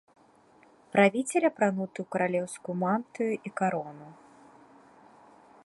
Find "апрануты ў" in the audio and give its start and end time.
1.49-2.07